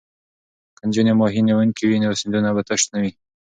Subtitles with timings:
[0.77, 3.11] که نجونې ماهي نیونکې وي نو سیندونه به تش نه وي.